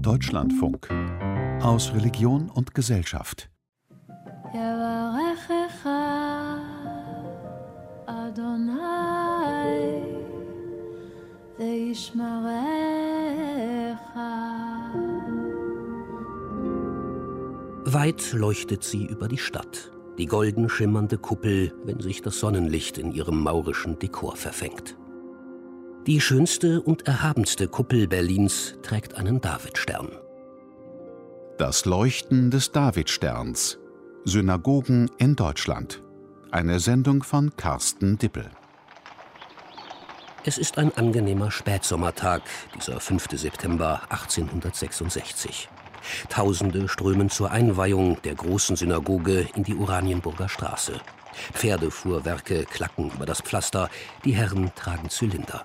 [0.00, 0.88] Deutschlandfunk
[1.62, 3.50] aus Religion und Gesellschaft.
[17.84, 23.12] Weit leuchtet sie über die Stadt, die golden schimmernde Kuppel, wenn sich das Sonnenlicht in
[23.12, 24.96] ihrem maurischen Dekor verfängt.
[26.06, 30.08] Die schönste und erhabenste Kuppel Berlins trägt einen Davidstern.
[31.58, 33.80] Das Leuchten des Davidsterns.
[34.24, 36.04] Synagogen in Deutschland.
[36.52, 38.48] Eine Sendung von Carsten Dippel.
[40.44, 42.42] Es ist ein angenehmer Spätsommertag,
[42.76, 43.26] dieser 5.
[43.32, 45.68] September 1866.
[46.28, 51.00] Tausende strömen zur Einweihung der großen Synagoge in die Oranienburger Straße.
[51.52, 53.90] Pferdefuhrwerke klacken über das Pflaster,
[54.24, 55.64] die Herren tragen Zylinder.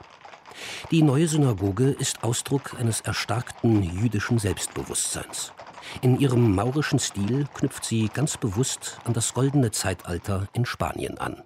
[0.92, 5.54] Die neue Synagoge ist Ausdruck eines erstarkten jüdischen Selbstbewusstseins.
[6.02, 11.44] In ihrem maurischen Stil knüpft sie ganz bewusst an das goldene Zeitalter in Spanien an.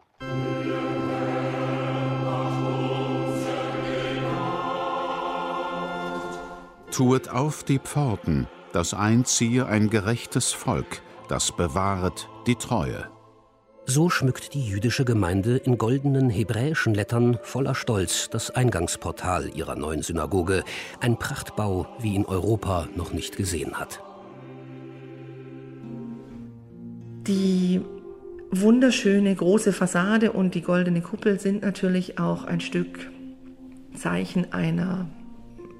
[6.92, 13.15] Tuet auf die Pforten, das einziehe ein gerechtes Volk, das bewahret die Treue.
[13.88, 20.02] So schmückt die jüdische Gemeinde in goldenen hebräischen Lettern voller Stolz das Eingangsportal ihrer neuen
[20.02, 20.64] Synagoge,
[21.00, 24.02] ein Prachtbau, wie in Europa noch nicht gesehen hat.
[27.28, 27.82] Die
[28.50, 33.12] wunderschöne große Fassade und die goldene Kuppel sind natürlich auch ein Stück
[33.96, 35.08] Zeichen einer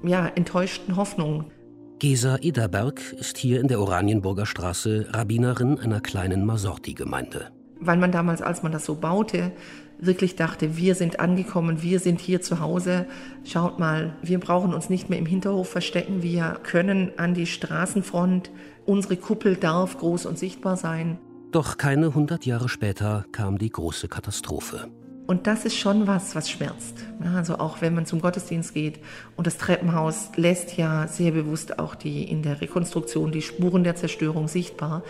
[0.04, 1.50] ja, enttäuschten Hoffnung.
[1.98, 7.55] Gesa Ederberg ist hier in der Oranienburger Straße Rabbinerin einer kleinen Masorti-Gemeinde.
[7.78, 9.52] Weil man damals, als man das so baute,
[9.98, 13.06] wirklich dachte, wir sind angekommen, wir sind hier zu Hause.
[13.44, 18.50] Schaut mal, wir brauchen uns nicht mehr im Hinterhof verstecken, wir können an die Straßenfront.
[18.84, 21.18] Unsere Kuppel darf groß und sichtbar sein.
[21.52, 24.88] Doch keine hundert Jahre später kam die große Katastrophe.
[25.26, 27.04] Und das ist schon was, was schmerzt.
[27.34, 29.00] also auch wenn man zum Gottesdienst geht
[29.36, 33.96] und das Treppenhaus lässt ja sehr bewusst auch die in der Rekonstruktion die Spuren der
[33.96, 35.02] Zerstörung sichtbar.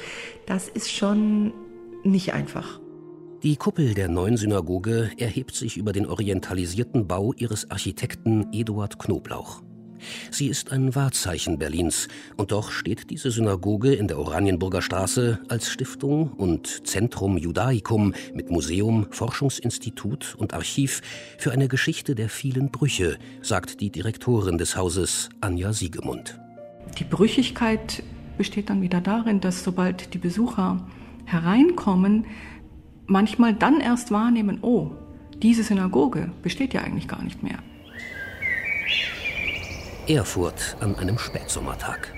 [0.46, 1.52] Das ist schon
[2.10, 2.80] nicht einfach.
[3.42, 9.62] Die Kuppel der neuen Synagoge erhebt sich über den orientalisierten Bau ihres Architekten Eduard Knoblauch.
[10.30, 15.68] Sie ist ein Wahrzeichen Berlins, und doch steht diese Synagoge in der Oranienburger Straße als
[15.68, 21.02] Stiftung und Zentrum Judaicum mit Museum, Forschungsinstitut und Archiv
[21.38, 26.38] für eine Geschichte der vielen Brüche, sagt die Direktorin des Hauses Anja Siegemund.
[26.98, 28.02] Die Brüchigkeit
[28.36, 30.86] besteht dann wieder darin, dass sobald die Besucher
[31.26, 32.26] hereinkommen,
[33.06, 34.92] manchmal dann erst wahrnehmen, oh,
[35.42, 37.58] diese Synagoge besteht ja eigentlich gar nicht mehr.
[40.08, 42.12] Erfurt an einem Spätsommertag.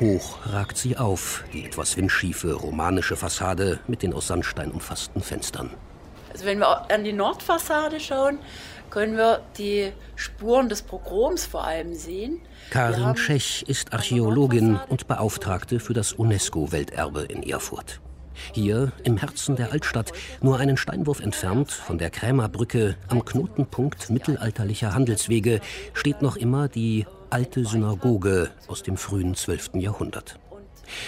[0.00, 5.70] Hoch ragt sie auf, die etwas windschiefe romanische Fassade mit den aus Sandstein umfassten Fenstern.
[6.32, 8.38] Also wenn wir an die Nordfassade schauen,
[8.90, 12.40] können wir die Spuren des Pogroms vor allem sehen.
[12.70, 18.00] Karin Tschech ist Archäologin und Beauftragte für das UNESCO-Welterbe in Erfurt.
[18.52, 24.94] Hier im Herzen der Altstadt, nur einen Steinwurf entfernt von der Krämerbrücke am Knotenpunkt mittelalterlicher
[24.94, 25.60] Handelswege,
[25.94, 29.70] steht noch immer die alte Synagoge aus dem frühen 12.
[29.74, 30.38] Jahrhundert.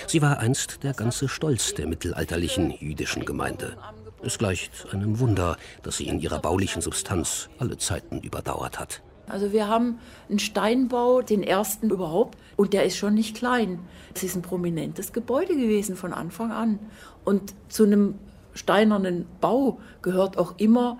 [0.07, 3.77] Sie war einst der ganze Stolz der mittelalterlichen jüdischen Gemeinde.
[4.23, 9.03] Es gleicht einem Wunder, dass sie in ihrer baulichen Substanz alle Zeiten überdauert hat.
[9.27, 9.99] Also wir haben
[10.29, 13.81] einen Steinbau, den ersten überhaupt, und der ist schon nicht klein.
[14.15, 16.79] Es ist ein prominentes Gebäude gewesen von Anfang an.
[17.25, 18.15] Und zu einem
[18.53, 20.99] steinernen Bau gehört auch immer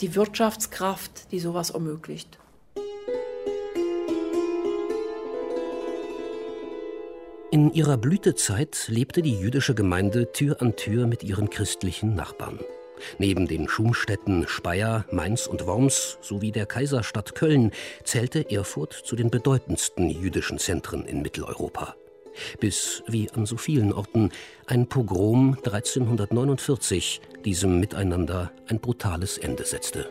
[0.00, 2.38] die Wirtschaftskraft, die sowas ermöglicht.
[7.50, 12.58] In ihrer Blütezeit lebte die jüdische Gemeinde Tür an Tür mit ihren christlichen Nachbarn.
[13.18, 17.72] Neben den Schumstädten Speyer, Mainz und Worms sowie der Kaiserstadt Köln
[18.04, 21.94] zählte Erfurt zu den bedeutendsten jüdischen Zentren in Mitteleuropa.
[22.60, 24.30] Bis, wie an so vielen Orten,
[24.66, 30.08] ein Pogrom 1349 diesem Miteinander ein brutales Ende setzte.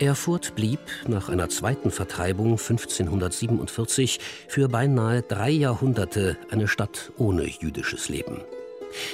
[0.00, 0.78] Erfurt blieb
[1.08, 8.42] nach einer zweiten Vertreibung 1547 für beinahe drei Jahrhunderte eine Stadt ohne jüdisches Leben.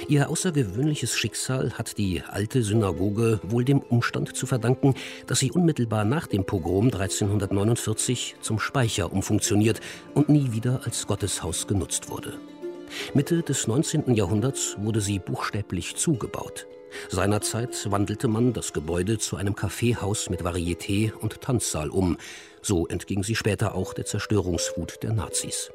[0.07, 4.93] Ihr außergewöhnliches Schicksal hat die alte Synagoge wohl dem Umstand zu verdanken,
[5.25, 9.81] dass sie unmittelbar nach dem Pogrom 1349 zum Speicher umfunktioniert
[10.13, 12.37] und nie wieder als Gotteshaus genutzt wurde.
[13.15, 14.13] Mitte des 19.
[14.13, 16.67] Jahrhunderts wurde sie buchstäblich zugebaut.
[17.09, 22.17] Seinerzeit wandelte man das Gebäude zu einem Kaffeehaus mit Varieté und Tanzsaal um.
[22.61, 25.71] So entging sie später auch der Zerstörungswut der Nazis.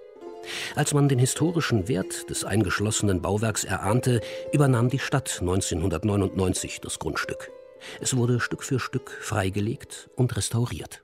[0.74, 4.20] Als man den historischen Wert des eingeschlossenen Bauwerks erahnte,
[4.52, 7.50] übernahm die Stadt 1999 das Grundstück.
[8.00, 11.02] Es wurde Stück für Stück freigelegt und restauriert.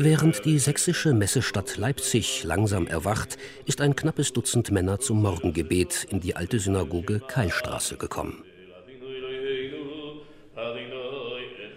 [0.00, 3.36] Während die sächsische Messestadt Leipzig langsam erwacht,
[3.66, 8.44] ist ein knappes Dutzend Männer zum Morgengebet in die alte Synagoge Keilstraße gekommen.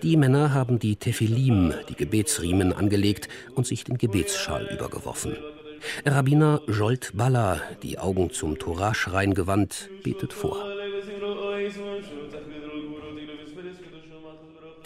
[0.03, 5.35] Die Männer haben die Tephilim, die Gebetsriemen, angelegt und sich den Gebetsschal übergeworfen.
[6.05, 10.70] Rabbiner Jolt Balla, die Augen zum Toraschrein gewandt, betet vor.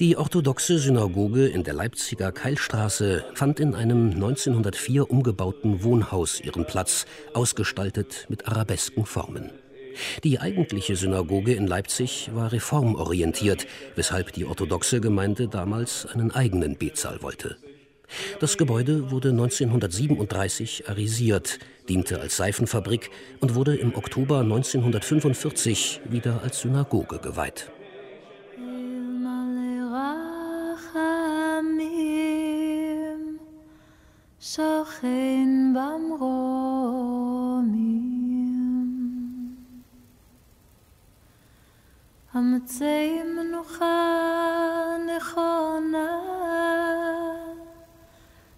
[0.01, 7.05] Die orthodoxe Synagoge in der Leipziger Keilstraße fand in einem 1904 umgebauten Wohnhaus ihren Platz,
[7.33, 9.51] ausgestaltet mit arabesken Formen.
[10.25, 17.21] Die eigentliche Synagoge in Leipzig war reformorientiert, weshalb die orthodoxe Gemeinde damals einen eigenen Betsaal
[17.21, 17.55] wollte.
[18.41, 26.59] Das Gebäude wurde 1937 arisiert, diente als Seifenfabrik und wurde im Oktober 1945 wieder als
[26.59, 27.71] Synagoge geweiht.
[34.95, 36.85] שוכן במרומים,
[42.33, 46.19] המצי מנוחה נכונה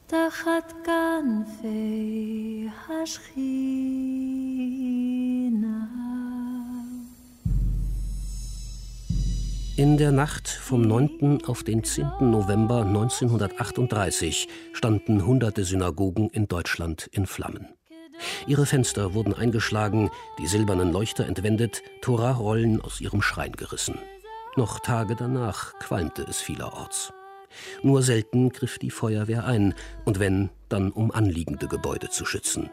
[0.07, 4.16] תחת כנפי השכינה.
[9.77, 11.45] In der Nacht vom 9.
[11.45, 12.07] auf den 10.
[12.19, 17.67] November 1938 standen hunderte Synagogen in Deutschland in Flammen.
[18.47, 20.09] Ihre Fenster wurden eingeschlagen,
[20.39, 23.99] die silbernen Leuchter entwendet, Torarollen aus ihrem Schrein gerissen.
[24.55, 27.13] Noch Tage danach qualmte es vielerorts.
[27.83, 29.75] Nur selten griff die Feuerwehr ein,
[30.05, 32.71] und wenn, dann um anliegende Gebäude zu schützen.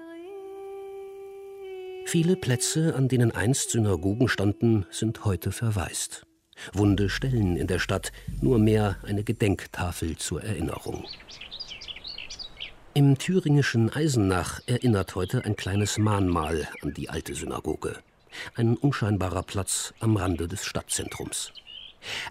[2.06, 6.26] Viele Plätze, an denen einst Synagogen standen, sind heute verwaist.
[6.72, 11.04] Wunde Stellen in der Stadt, nur mehr eine Gedenktafel zur Erinnerung.
[12.94, 17.96] Im thüringischen Eisenach erinnert heute ein kleines Mahnmal an die alte Synagoge.
[18.54, 21.52] Ein unscheinbarer Platz am Rande des Stadtzentrums.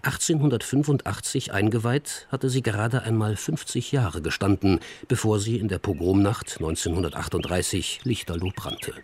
[0.02, 8.00] 1885 eingeweiht, hatte sie gerade einmal 50 Jahre gestanden, bevor sie in der Pogromnacht 1938
[8.04, 8.94] lichterloh brannte.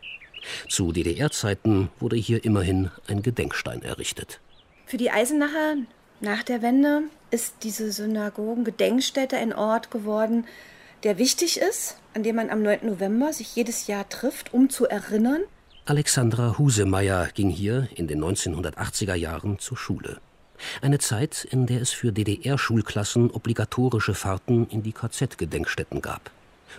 [0.68, 4.40] Zu DDR-Zeiten wurde hier immerhin ein Gedenkstein errichtet.
[4.90, 5.76] Für die Eisenacher
[6.20, 10.48] nach der Wende ist diese Synagogen-Gedenkstätte ein Ort geworden,
[11.04, 12.80] der wichtig ist, an dem man am 9.
[12.86, 15.42] November sich jedes Jahr trifft, um zu erinnern.
[15.84, 20.20] Alexandra Husemeyer ging hier in den 1980er Jahren zur Schule.
[20.82, 26.32] Eine Zeit, in der es für DDR-Schulklassen obligatorische Fahrten in die KZ-Gedenkstätten gab.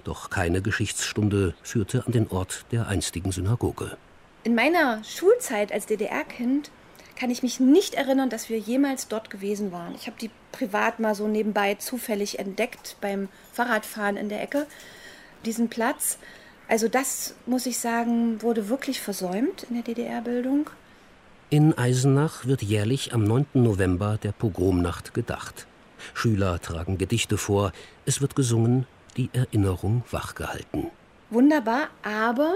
[0.03, 3.95] Doch keine Geschichtsstunde führte an den Ort der einstigen Synagoge.
[4.43, 6.71] In meiner Schulzeit als DDR-Kind
[7.15, 9.95] kann ich mich nicht erinnern, dass wir jemals dort gewesen waren.
[9.95, 14.65] Ich habe die privat mal so nebenbei zufällig entdeckt beim Fahrradfahren in der Ecke,
[15.45, 16.17] diesen Platz.
[16.67, 20.69] Also das, muss ich sagen, wurde wirklich versäumt in der DDR-Bildung.
[21.49, 23.47] In Eisenach wird jährlich am 9.
[23.55, 25.67] November der Pogromnacht gedacht.
[26.13, 27.73] Schüler tragen Gedichte vor,
[28.05, 30.87] es wird gesungen, die Erinnerung wachgehalten.
[31.29, 32.55] Wunderbar, aber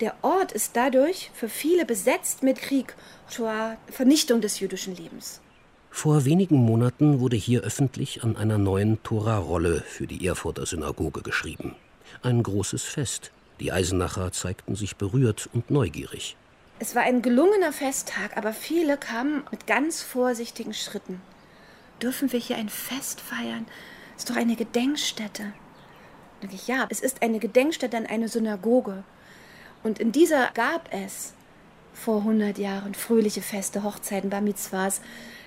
[0.00, 2.94] der Ort ist dadurch für viele besetzt mit Krieg,
[3.28, 5.40] zur Vernichtung des jüdischen Lebens.
[5.90, 11.74] Vor wenigen Monaten wurde hier öffentlich an einer neuen Tora-Rolle für die Erfurter Synagoge geschrieben.
[12.22, 13.30] Ein großes Fest.
[13.60, 16.36] Die Eisenacher zeigten sich berührt und neugierig.
[16.78, 21.22] Es war ein gelungener Festtag, aber viele kamen mit ganz vorsichtigen Schritten.
[22.02, 23.64] Dürfen wir hier ein Fest feiern?
[24.14, 25.54] Es ist doch eine Gedenkstätte.
[26.52, 29.02] Ich, ja, es ist eine Gedenkstätte an eine Synagoge.
[29.86, 31.32] Und in dieser gab es
[31.92, 35.00] vor 100 Jahren fröhliche Feste, Hochzeiten, Bar Mitzvahs.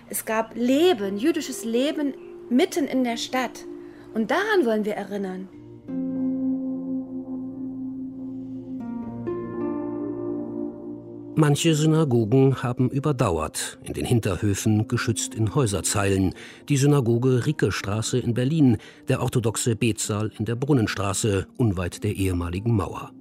[0.10, 2.14] Es gab Leben, jüdisches Leben
[2.50, 3.66] mitten in der Stadt.
[4.14, 5.50] Und daran wollen wir erinnern.
[11.36, 16.34] Manche Synagogen haben überdauert, in den Hinterhöfen geschützt in Häuserzeilen.
[16.70, 18.78] Die Synagoge Ricke-Straße in Berlin,
[19.10, 23.12] der orthodoxe Betsaal in der Brunnenstraße, unweit der ehemaligen Mauer.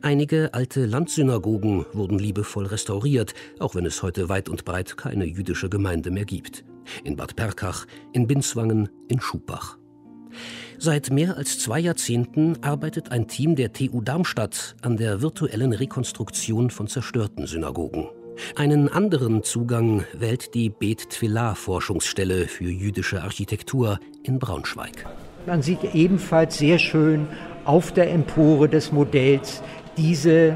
[0.00, 5.68] Einige alte Landsynagogen wurden liebevoll restauriert, auch wenn es heute weit und breit keine jüdische
[5.68, 6.64] Gemeinde mehr gibt.
[7.04, 9.78] In Bad Perkach, in Binswangen, in Schubach.
[10.78, 16.70] Seit mehr als zwei Jahrzehnten arbeitet ein Team der TU Darmstadt an der virtuellen Rekonstruktion
[16.70, 18.08] von zerstörten Synagogen.
[18.56, 25.06] Einen anderen Zugang wählt die Bet Tfilah Forschungsstelle für jüdische Architektur in Braunschweig.
[25.46, 27.28] Man sieht ebenfalls sehr schön
[27.64, 29.62] auf der Empore des Modells
[29.96, 30.54] diese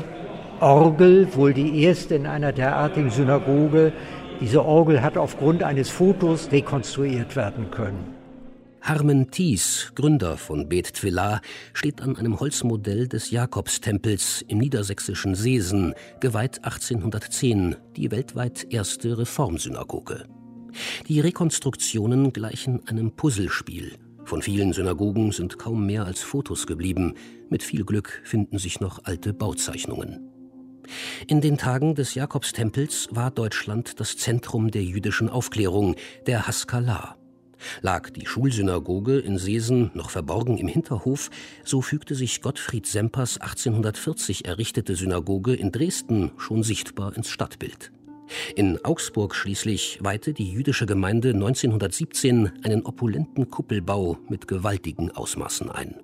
[0.61, 3.93] Orgel, wohl die erste in einer derartigen Synagoge.
[4.41, 8.17] Diese Orgel hat aufgrund eines Fotos rekonstruiert werden können.
[8.81, 11.41] Harmen Thies, Gründer von Bet Tfilah,
[11.73, 20.25] steht an einem Holzmodell des Jakobstempels im niedersächsischen Seesen, geweiht 1810, die weltweit erste Reformsynagoge.
[21.09, 23.97] Die Rekonstruktionen gleichen einem Puzzlespiel.
[24.26, 27.14] Von vielen Synagogen sind kaum mehr als Fotos geblieben.
[27.49, 30.28] Mit viel Glück finden sich noch alte Bauzeichnungen.
[31.28, 35.95] In den Tagen des Jakobstempels war Deutschland das Zentrum der jüdischen Aufklärung,
[36.26, 37.16] der Haskalah.
[37.83, 41.30] Lag die Schulsynagoge in Seesen noch verborgen im Hinterhof,
[41.64, 47.92] so fügte sich Gottfried Sempers 1840 errichtete Synagoge in Dresden schon sichtbar ins Stadtbild.
[48.54, 55.97] In Augsburg schließlich weihte die jüdische Gemeinde 1917 einen opulenten Kuppelbau mit gewaltigen Ausmaßen ein.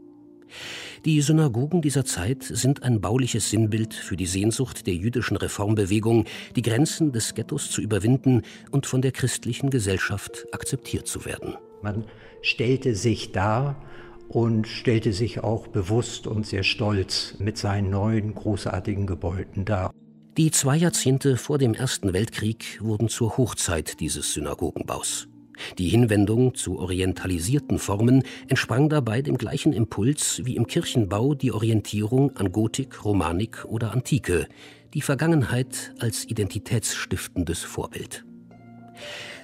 [1.05, 6.63] Die Synagogen dieser Zeit sind ein bauliches Sinnbild für die Sehnsucht der jüdischen Reformbewegung, die
[6.63, 11.57] Grenzen des Ghettos zu überwinden und von der christlichen Gesellschaft akzeptiert zu werden.
[11.83, 12.05] Man
[12.43, 13.83] stellte sich dar
[14.29, 19.93] und stellte sich auch bewusst und sehr stolz mit seinen neuen großartigen Gebäuden dar.
[20.39, 25.29] Die zwei Jahrzehnte vor dem Ersten Weltkrieg wurden zur Hochzeit dieses Synagogenbaus.
[25.77, 32.35] Die Hinwendung zu orientalisierten Formen entsprang dabei dem gleichen Impuls wie im Kirchenbau die Orientierung
[32.35, 34.47] an Gotik, Romanik oder Antike,
[34.95, 38.25] die Vergangenheit als identitätsstiftendes Vorbild.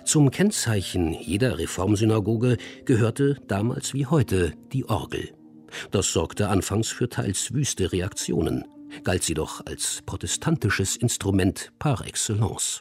[0.07, 5.35] Zum Kennzeichen jeder Reformsynagoge gehörte damals wie heute die Orgel.
[5.91, 8.65] Das sorgte anfangs für teils wüste Reaktionen,
[9.05, 12.81] galt sie doch als protestantisches Instrument par excellence.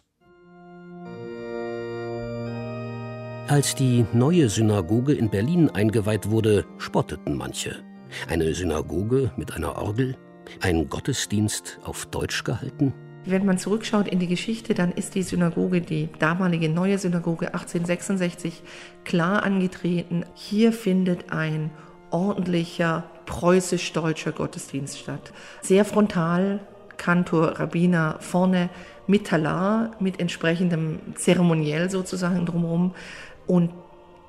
[3.47, 7.81] Als die neue Synagoge in Berlin eingeweiht wurde, spotteten manche.
[8.27, 10.17] Eine Synagoge mit einer Orgel?
[10.61, 12.93] Ein Gottesdienst auf Deutsch gehalten?
[13.25, 18.63] Wenn man zurückschaut in die Geschichte, dann ist die Synagoge, die damalige neue Synagoge 1866,
[19.03, 20.25] klar angetreten.
[20.33, 21.71] Hier findet ein
[22.09, 25.31] ordentlicher preußisch-deutscher Gottesdienst statt.
[25.61, 26.59] Sehr frontal,
[26.97, 28.69] Kantor, Rabbiner vorne
[29.05, 32.95] mit Talar, mit entsprechendem Zeremoniell sozusagen drumherum.
[33.45, 33.69] Und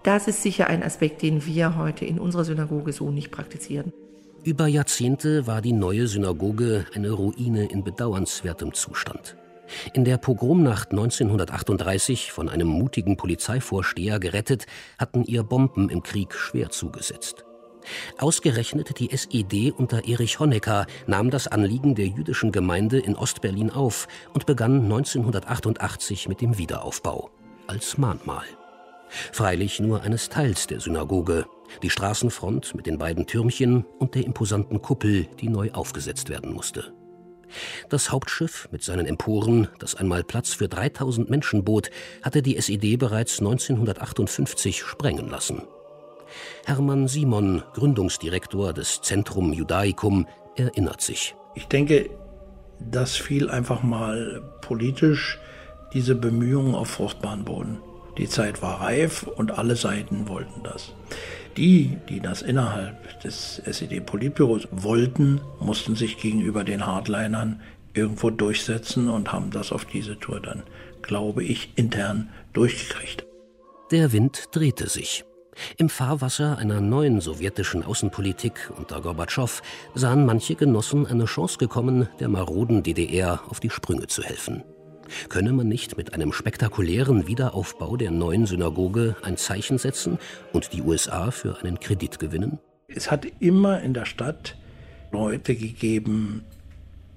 [0.03, 3.93] das ist sicher ein Aspekt, den wir heute in unserer Synagoge so nicht praktizieren.
[4.45, 9.37] Über Jahrzehnte war die neue Synagoge eine Ruine in bedauernswertem Zustand.
[9.93, 16.71] In der Pogromnacht 1938 von einem mutigen Polizeivorsteher gerettet, hatten ihr Bomben im Krieg schwer
[16.71, 17.45] zugesetzt.
[18.19, 24.09] Ausgerechnet die SED unter Erich Honecker nahm das Anliegen der jüdischen Gemeinde in Ostberlin auf
[24.35, 27.31] und begann 1988 mit dem Wiederaufbau
[27.67, 28.45] als Mahnmal.
[29.33, 31.47] Freilich nur eines Teils der Synagoge,
[31.83, 36.93] die Straßenfront mit den beiden Türmchen und der imposanten Kuppel, die neu aufgesetzt werden musste.
[37.89, 41.91] Das Hauptschiff mit seinen Emporen, das einmal Platz für 3000 Menschen bot,
[42.23, 45.63] hatte die SED bereits 1958 sprengen lassen.
[46.67, 50.27] Hermann Simon, Gründungsdirektor des Zentrum Judaicum,
[50.57, 51.35] erinnert sich.
[51.55, 52.11] Ich denke,
[52.79, 55.39] das fiel einfach mal politisch
[55.93, 57.79] diese Bemühungen auf fruchtbaren Boden.
[58.19, 60.93] Die Zeit war reif und alle Seiten wollten das.
[61.57, 67.61] Die, die das innerhalb des SED-Politbüros wollten, mussten sich gegenüber den Hardlinern
[67.95, 70.63] irgendwo durchsetzen und haben das auf diese Tour dann,
[71.03, 73.25] glaube ich, intern durchgekriegt.
[73.91, 75.25] Der Wind drehte sich.
[75.77, 79.63] Im Fahrwasser einer neuen sowjetischen Außenpolitik unter Gorbatschow
[79.95, 84.63] sahen manche Genossen eine Chance gekommen, der maroden DDR auf die Sprünge zu helfen.
[85.29, 90.19] Könne man nicht mit einem spektakulären Wiederaufbau der neuen Synagoge ein Zeichen setzen
[90.53, 92.59] und die USA für einen Kredit gewinnen?
[92.89, 94.57] Es hat immer in der Stadt
[95.11, 96.45] Leute gegeben,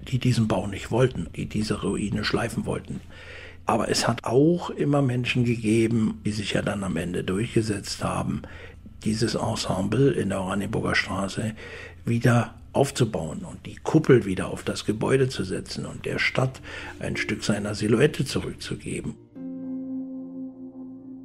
[0.08, 3.00] die diesen Bau nicht wollten, die diese Ruine schleifen wollten.
[3.66, 8.42] Aber es hat auch immer Menschen gegeben, die sich ja dann am Ende durchgesetzt haben,
[9.04, 11.52] dieses Ensemble in der Oranienburger Straße
[12.04, 16.60] wieder aufzubauen und die Kuppel wieder auf das Gebäude zu setzen und der Stadt
[17.00, 19.14] ein Stück seiner Silhouette zurückzugeben.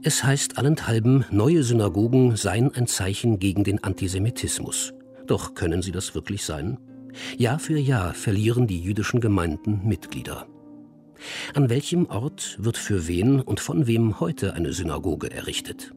[0.04, 4.94] Es heißt allenthalben, neue Synagogen seien ein Zeichen gegen den Antisemitismus.
[5.26, 6.78] Doch können sie das wirklich sein?
[7.38, 10.48] Jahr für Jahr verlieren die jüdischen Gemeinden Mitglieder.
[11.54, 15.94] An welchem Ort wird für wen und von wem heute eine Synagoge errichtet?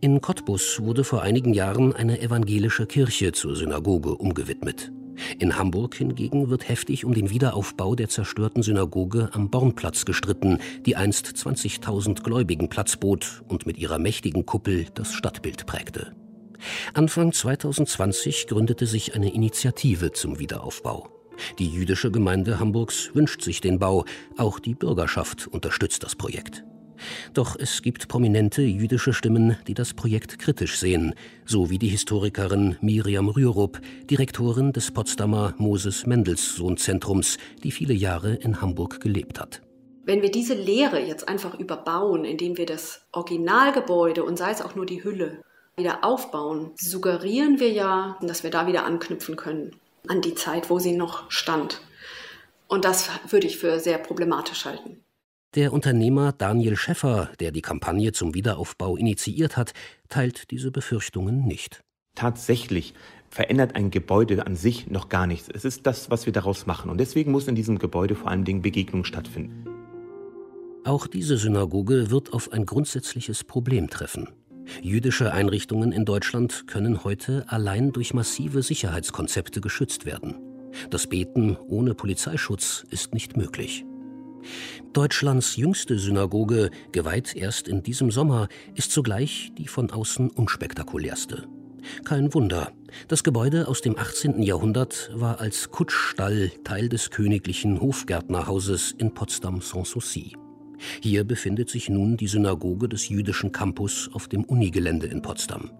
[0.00, 4.92] In Cottbus wurde vor einigen Jahren eine evangelische Kirche zur Synagoge umgewidmet.
[5.38, 10.96] In Hamburg hingegen wird heftig um den Wiederaufbau der zerstörten Synagoge am Bornplatz gestritten, die
[10.96, 16.14] einst 20.000 Gläubigen Platz bot und mit ihrer mächtigen Kuppel das Stadtbild prägte.
[16.94, 21.19] Anfang 2020 gründete sich eine Initiative zum Wiederaufbau.
[21.58, 24.04] Die jüdische Gemeinde Hamburgs wünscht sich den Bau,
[24.36, 26.64] auch die Bürgerschaft unterstützt das Projekt.
[27.34, 32.76] Doch es gibt prominente jüdische Stimmen, die das Projekt kritisch sehen, so wie die Historikerin
[32.80, 33.80] Miriam Rürup,
[34.10, 39.62] Direktorin des Potsdamer Moses Mendelssohn Zentrums, die viele Jahre in Hamburg gelebt hat.
[40.04, 44.74] Wenn wir diese Lehre jetzt einfach überbauen, indem wir das Originalgebäude und sei es auch
[44.74, 45.42] nur die Hülle
[45.76, 50.78] wieder aufbauen, suggerieren wir ja, dass wir da wieder anknüpfen können an die Zeit, wo
[50.78, 51.80] sie noch stand.
[52.68, 55.02] Und das würde ich für sehr problematisch halten.
[55.56, 59.72] Der Unternehmer Daniel Schäffer, der die Kampagne zum Wiederaufbau initiiert hat,
[60.08, 61.82] teilt diese Befürchtungen nicht.
[62.14, 62.94] Tatsächlich
[63.30, 65.48] verändert ein Gebäude an sich noch gar nichts.
[65.52, 66.90] Es ist das, was wir daraus machen.
[66.90, 69.64] Und deswegen muss in diesem Gebäude vor allen Dingen Begegnung stattfinden.
[70.84, 74.28] Auch diese Synagoge wird auf ein grundsätzliches Problem treffen.
[74.82, 80.36] Jüdische Einrichtungen in Deutschland können heute allein durch massive Sicherheitskonzepte geschützt werden.
[80.90, 83.84] Das Beten ohne Polizeischutz ist nicht möglich.
[84.92, 91.46] Deutschlands jüngste Synagoge, geweiht erst in diesem Sommer, ist zugleich die von außen unspektakulärste.
[92.04, 92.72] Kein Wunder.
[93.08, 94.42] Das Gebäude aus dem 18.
[94.42, 100.36] Jahrhundert war als Kutschstall Teil des königlichen Hofgärtnerhauses in Potsdam-Sanssouci.
[101.00, 105.70] Hier befindet sich nun die Synagoge des jüdischen Campus auf dem Unigelände in Potsdam.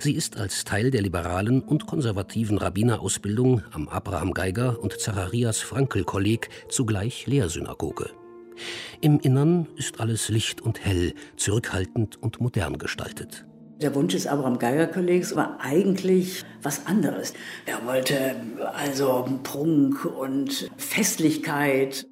[0.00, 6.04] Sie ist als Teil der liberalen und konservativen Rabbinerausbildung am Abraham Geiger und Zacharias Frankel
[6.04, 8.10] Kolleg zugleich Lehrsynagoge.
[9.00, 13.44] Im Innern ist alles licht und hell, zurückhaltend und modern gestaltet.
[13.80, 17.32] Der Wunsch des Abraham Geiger Kollegs war eigentlich was anderes.
[17.64, 18.34] Er wollte
[18.74, 22.04] also Prunk und Festlichkeit.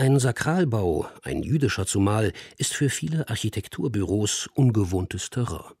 [0.00, 5.74] Ein Sakralbau, ein jüdischer zumal, ist für viele Architekturbüros ungewohntes Terrain.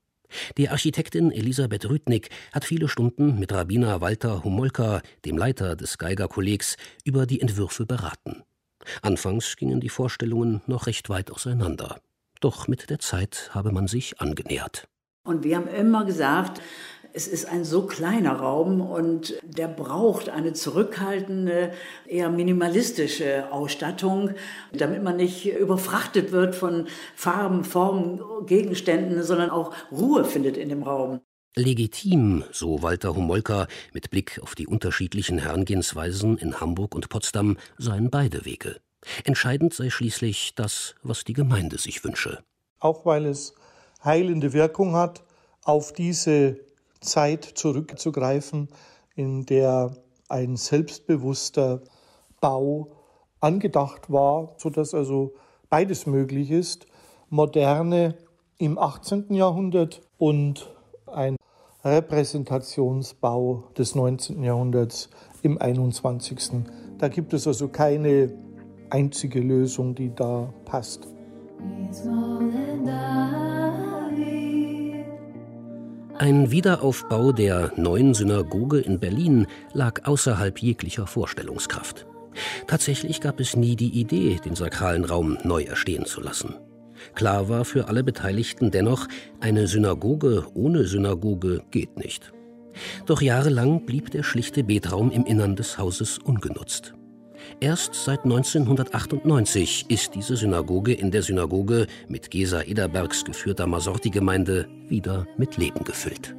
[0.56, 6.76] Die Architektin Elisabeth Rüdnick hat viele Stunden mit Rabbiner Walter Humolka, dem Leiter des Geigerkollegs,
[7.04, 8.42] über die Entwürfe beraten.
[9.02, 12.00] Anfangs gingen die Vorstellungen noch recht weit auseinander.
[12.40, 14.88] Doch mit der Zeit habe man sich angenähert.
[15.22, 16.60] Und wir haben immer gesagt,
[17.18, 21.72] es ist ein so kleiner Raum und der braucht eine zurückhaltende,
[22.06, 24.34] eher minimalistische Ausstattung,
[24.72, 30.84] damit man nicht überfrachtet wird von Farben, Formen, Gegenständen, sondern auch Ruhe findet in dem
[30.84, 31.20] Raum.
[31.56, 38.10] Legitim, so Walter Homolka mit Blick auf die unterschiedlichen Herangehensweisen in Hamburg und Potsdam, seien
[38.10, 38.76] beide Wege.
[39.24, 42.44] Entscheidend sei schließlich das, was die Gemeinde sich wünsche.
[42.78, 43.56] Auch weil es
[44.04, 45.24] heilende Wirkung hat
[45.64, 46.67] auf diese
[47.00, 48.68] Zeit zurückzugreifen,
[49.14, 49.96] in der
[50.28, 51.82] ein selbstbewusster
[52.40, 52.92] Bau
[53.40, 55.34] angedacht war, sodass also
[55.70, 56.86] beides möglich ist.
[57.30, 58.16] Moderne
[58.58, 59.34] im 18.
[59.34, 60.74] Jahrhundert und
[61.06, 61.36] ein
[61.84, 64.42] Repräsentationsbau des 19.
[64.42, 65.10] Jahrhunderts
[65.42, 66.64] im 21.
[66.98, 68.32] Da gibt es also keine
[68.90, 71.06] einzige Lösung, die da passt.
[76.18, 82.06] Ein Wiederaufbau der neuen Synagoge in Berlin lag außerhalb jeglicher Vorstellungskraft.
[82.66, 86.56] Tatsächlich gab es nie die Idee, den sakralen Raum neu erstehen zu lassen.
[87.14, 89.06] Klar war für alle Beteiligten dennoch,
[89.38, 92.32] eine Synagoge ohne Synagoge geht nicht.
[93.06, 96.94] Doch jahrelang blieb der schlichte Betraum im Innern des Hauses ungenutzt.
[97.60, 105.26] Erst seit 1998 ist diese Synagoge in der Synagoge mit Gesa Ederbergs geführter Masorti-Gemeinde wieder
[105.36, 106.34] mit Leben gefüllt.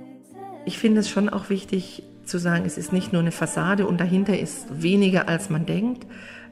[0.65, 3.99] Ich finde es schon auch wichtig zu sagen, es ist nicht nur eine Fassade und
[3.99, 6.05] dahinter ist weniger, als man denkt.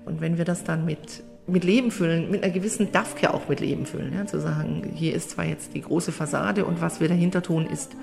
[0.06, 3.60] Und wenn wir das dann mit, mit Leben füllen, mit einer gewissen Dafke auch mit
[3.60, 7.08] Leben füllen, ja, zu sagen, hier ist zwar jetzt die große Fassade und was wir
[7.08, 7.96] dahinter tun, ist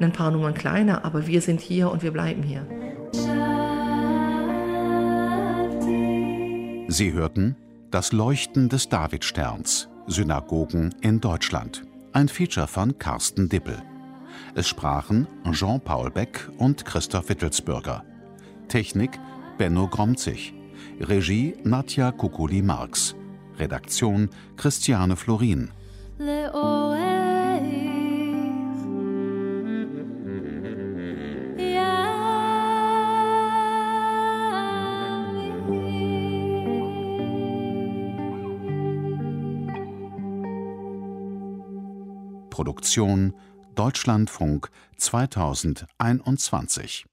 [0.00, 2.66] ein paar Nummern kleiner, aber wir sind hier und wir bleiben hier.
[6.90, 7.54] Sie hörten
[7.90, 11.82] Das Leuchten des Davidsterns, Synagogen in Deutschland.
[12.14, 13.76] Ein Feature von Carsten Dippel.
[14.54, 18.04] Es sprachen Jean-Paul Beck und Christoph Wittelsbürger.
[18.68, 19.18] Technik
[19.58, 20.54] Benno Gromzig.
[20.98, 23.14] Regie Nadja Kukuli-Marx.
[23.58, 25.70] Redaktion Christiane Florin.
[42.78, 43.34] Produktion
[43.74, 47.06] Deutschlandfunk 2021